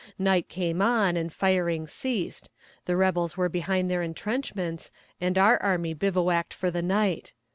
[0.17, 2.49] Night came on and firing ceased;
[2.85, 4.89] the rebels were behind their entrenchments,
[5.21, 7.33] and our army bivouaced for the night.